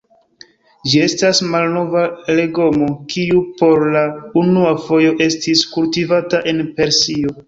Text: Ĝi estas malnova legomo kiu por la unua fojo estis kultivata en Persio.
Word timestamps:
Ĝi 0.91 0.99
estas 1.07 1.41
malnova 1.55 2.05
legomo 2.39 2.87
kiu 3.15 3.41
por 3.59 3.85
la 3.97 4.01
unua 4.41 4.71
fojo 4.87 5.13
estis 5.27 5.63
kultivata 5.75 6.41
en 6.53 6.63
Persio. 6.81 7.35